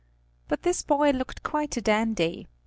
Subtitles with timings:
[0.47, 2.47] But this boy looked quite a dandy.